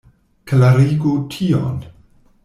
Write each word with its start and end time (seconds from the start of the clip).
Klarigu 0.51 1.11
tion. 1.35 1.77